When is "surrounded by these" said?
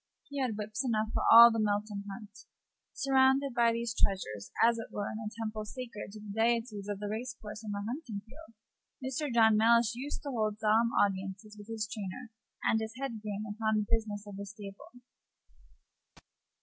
2.91-3.93